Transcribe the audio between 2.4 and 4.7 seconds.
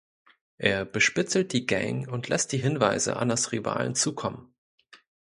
die Hinweise Annas Rivalen zukommen.